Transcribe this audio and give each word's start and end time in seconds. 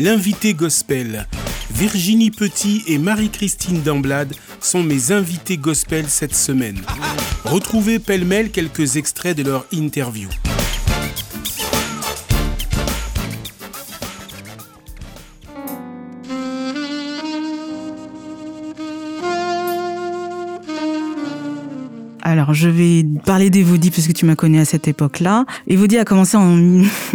L'invité 0.00 0.54
gospel. 0.54 1.26
Virginie 1.72 2.30
Petit 2.30 2.84
et 2.86 2.98
Marie-Christine 2.98 3.82
Damblade 3.82 4.32
sont 4.60 4.84
mes 4.84 5.10
invités 5.10 5.56
gospel 5.56 6.04
cette 6.06 6.36
semaine. 6.36 6.80
Retrouvez 7.44 7.98
pêle-mêle 7.98 8.52
quelques 8.52 8.94
extraits 8.94 9.36
de 9.36 9.42
leur 9.42 9.66
interview. 9.72 10.28
Alors, 22.28 22.52
je 22.52 22.68
vais 22.68 23.06
parler 23.24 23.48
d'Evoudi 23.48 23.90
puisque 23.90 24.12
tu 24.12 24.26
m'as 24.26 24.34
connu 24.34 24.60
à 24.60 24.66
cette 24.66 24.86
époque-là. 24.86 25.46
Evoudi 25.66 25.96
a 25.96 26.04
commencé 26.04 26.36
en 26.36 26.56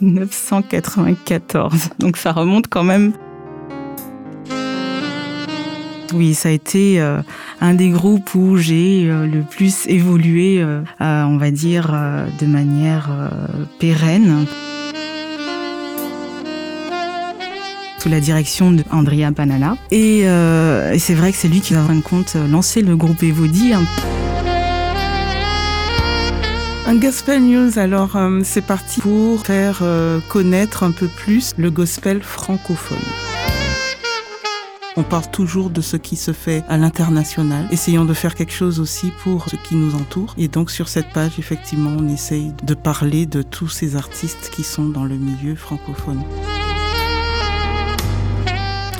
1994, 0.00 1.90
donc 2.00 2.16
ça 2.16 2.32
remonte 2.32 2.66
quand 2.66 2.82
même. 2.82 3.12
Oui, 6.12 6.34
ça 6.34 6.48
a 6.48 6.52
été 6.52 7.00
euh, 7.00 7.20
un 7.60 7.74
des 7.74 7.90
groupes 7.90 8.34
où 8.34 8.56
j'ai 8.56 9.08
euh, 9.08 9.28
le 9.28 9.42
plus 9.42 9.86
évolué, 9.86 10.60
euh, 10.60 10.82
on 10.98 11.36
va 11.36 11.52
dire, 11.52 11.96
de 12.40 12.46
manière 12.46 13.10
pérenne. 13.78 14.44
sous 18.00 18.08
la 18.08 18.20
direction 18.20 18.72
de 18.72 18.82
Andrea 18.92 19.30
Banana. 19.32 19.76
Et, 19.92 20.24
c'est 20.98 21.14
vrai 21.14 21.30
que 21.30 21.36
c'est 21.38 21.48
lui 21.48 21.60
qui, 21.60 21.76
en 21.76 21.84
fin 21.86 21.94
de 21.94 22.00
compte, 22.00 22.36
lancé 22.50 22.82
le 22.82 22.96
groupe 22.96 23.22
Evoudi. 23.22 23.72
Un 26.88 26.96
Gospel 26.96 27.42
News, 27.42 27.78
alors 27.78 28.16
euh, 28.16 28.40
c'est 28.44 28.62
parti 28.62 29.02
pour 29.02 29.44
faire 29.44 29.80
euh, 29.82 30.20
connaître 30.30 30.84
un 30.84 30.90
peu 30.90 31.06
plus 31.06 31.52
le 31.58 31.70
gospel 31.70 32.22
francophone. 32.22 32.96
On 34.96 35.02
parle 35.02 35.30
toujours 35.30 35.68
de 35.68 35.82
ce 35.82 35.98
qui 35.98 36.16
se 36.16 36.32
fait 36.32 36.64
à 36.66 36.78
l'international. 36.78 37.68
Essayons 37.70 38.06
de 38.06 38.14
faire 38.14 38.34
quelque 38.34 38.54
chose 38.54 38.80
aussi 38.80 39.12
pour 39.22 39.50
ce 39.50 39.56
qui 39.56 39.74
nous 39.74 39.96
entoure. 39.96 40.34
Et 40.38 40.48
donc 40.48 40.70
sur 40.70 40.88
cette 40.88 41.12
page, 41.12 41.38
effectivement, 41.38 41.94
on 41.94 42.08
essaye 42.08 42.54
de 42.62 42.72
parler 42.72 43.26
de 43.26 43.42
tous 43.42 43.68
ces 43.68 43.94
artistes 43.94 44.50
qui 44.50 44.64
sont 44.64 44.86
dans 44.86 45.04
le 45.04 45.16
milieu 45.16 45.56
francophone. 45.56 46.22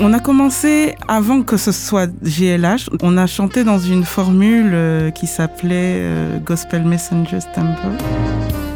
On 0.01 0.13
a 0.13 0.19
commencé 0.21 0.95
avant 1.09 1.41
que 1.41 1.57
ce 1.57 1.73
soit 1.73 2.09
GLH. 2.23 2.89
On 3.01 3.17
a 3.17 3.27
chanté 3.27 3.65
dans 3.65 3.79
une 3.79 4.05
formule 4.05 4.71
euh, 4.73 5.11
qui 5.11 5.27
s'appelait 5.27 5.97
euh, 5.99 6.39
Gospel 6.39 6.85
Messengers 6.85 7.39
Temple 7.53 7.89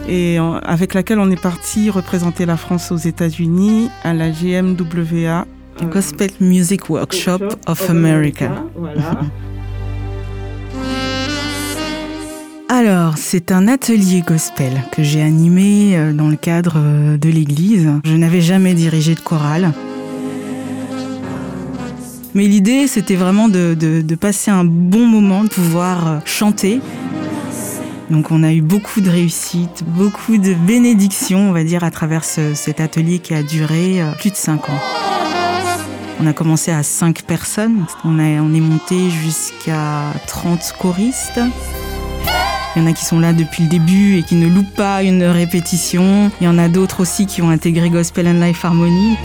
et 0.10 0.38
avec 0.64 0.94
laquelle 0.94 1.20
on 1.20 1.32
est 1.32 1.42
parti 1.42 1.90
représenter 1.90 2.46
la 2.46 2.58
France 2.58 2.92
aux 2.92 2.98
États-Unis 2.98 3.90
à 4.04 4.14
la 4.14 4.32
GMWA. 4.32 5.46
Gospel 5.90 6.30
Music 6.42 6.90
Workshop, 6.90 7.40
of, 7.68 7.90
America. 7.90 8.52
Alors, 12.70 13.18
c'est 13.18 13.54
un 13.54 13.70
atelier 13.70 14.24
gospel 14.28 14.74
que 14.92 15.04
j'ai 15.04 15.22
animé 15.22 15.96
euh, 15.96 16.12
dans 16.12 16.28
le 16.28 16.36
cadre 16.36 17.18
de 17.18 17.30
l'église. 17.30 17.90
Je 18.04 18.16
n'avais 18.16 18.42
jamais 18.42 18.74
dirigé 18.74 19.16
de 19.16 19.22
chorale. 19.22 19.72
Mais 22.36 22.48
l'idée, 22.48 22.88
c'était 22.88 23.16
vraiment 23.16 23.48
de, 23.48 24.16
passer 24.20 24.50
un 24.50 24.64
bon 24.64 25.06
moment, 25.06 25.44
de 25.44 25.50
pouvoir 25.50 26.08
euh, 26.08 26.20
chanter. 26.26 26.82
Donc 28.10 28.32
on 28.32 28.44
a 28.44 28.52
eu 28.54 28.62
beaucoup 28.62 29.02
de 29.02 29.10
réussites, 29.10 29.84
beaucoup 29.86 30.38
de 30.38 30.54
bénédictions, 30.54 31.50
on 31.50 31.52
va 31.52 31.64
dire, 31.64 31.84
à 31.84 31.92
travers 31.92 32.24
cet 32.24 32.80
atelier 32.80 33.20
qui 33.20 33.34
a 33.34 33.44
duré 33.44 34.02
euh, 34.02 34.12
plus 34.20 34.32
de 34.32 34.36
cinq 34.36 34.70
ans. 34.70 34.80
On 36.20 36.28
a 36.28 36.34
commencé 36.34 36.72
à 36.72 36.84
cinq 36.84 37.24
personnes, 37.24 37.86
on, 38.04 38.20
on 38.20 38.54
est 38.54 38.62
monté 38.62 39.10
jusqu'à 39.10 40.14
30 40.28 40.74
choristes. 40.80 41.40
Il 42.76 42.82
y 42.82 42.86
en 42.86 42.88
a 42.88 42.94
qui 42.94 43.06
sont 43.06 43.20
là 43.20 43.34
depuis 43.34 43.64
le 43.64 43.70
début 43.70 44.18
et 44.18 44.24
qui 44.24 44.36
ne 44.36 44.48
loupent 44.48 44.76
pas 44.76 45.04
une 45.04 45.24
répétition. 45.24 46.32
Il 46.42 46.46
y 46.46 46.48
en 46.48 46.58
a 46.58 46.70
d'autres 46.70 47.02
aussi 47.02 47.28
qui 47.28 47.44
ont 47.44 47.50
intégré 47.50 47.90
Gospel 47.90 48.28
and 48.28 48.44
Life 48.44 48.66
Harmony. 48.66 49.18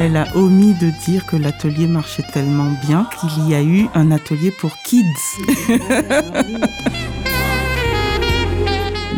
Elle 0.00 0.16
a 0.16 0.26
omis 0.36 0.74
de 0.74 0.90
dire 1.04 1.26
que 1.26 1.34
l'atelier 1.34 1.88
marchait 1.88 2.22
tellement 2.32 2.70
bien 2.86 3.08
qu'il 3.18 3.48
y 3.48 3.54
a 3.56 3.62
eu 3.62 3.88
un 3.94 4.12
atelier 4.12 4.52
pour 4.52 4.78
kids. 4.84 5.02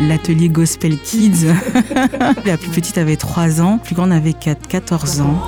L'atelier 0.07 0.49
Gospel 0.49 0.97
Kids. 0.97 1.53
La 2.45 2.57
plus 2.57 2.71
petite 2.71 2.97
avait 2.97 3.17
3 3.17 3.61
ans, 3.61 3.73
la 3.73 3.77
plus 3.77 3.93
grande 3.93 4.11
avait 4.11 4.33
14 4.33 5.21
ans. 5.21 5.39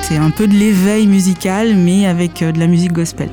C'est 0.00 0.16
un 0.16 0.30
peu 0.30 0.46
de 0.46 0.54
l'éveil 0.54 1.06
musical, 1.06 1.74
mais 1.76 2.06
avec 2.06 2.40
euh, 2.42 2.52
de 2.52 2.58
la 2.58 2.66
musique 2.66 2.92
gospel. 2.92 3.28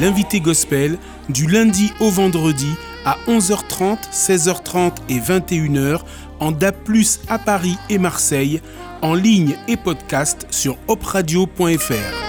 L'invité 0.00 0.40
gospel, 0.40 0.98
du 1.28 1.46
lundi 1.46 1.92
au 2.00 2.10
vendredi, 2.10 2.74
à 3.04 3.16
11h30, 3.28 3.98
16h30 4.12 4.92
et 5.08 5.18
21h 5.18 6.00
en 6.40 6.52
DAP+, 6.52 6.76
à 7.28 7.38
Paris 7.38 7.76
et 7.88 7.98
Marseille, 7.98 8.60
en 9.00 9.14
ligne 9.14 9.56
et 9.68 9.76
podcast 9.76 10.46
sur 10.50 10.76
opradio.fr. 10.88 12.21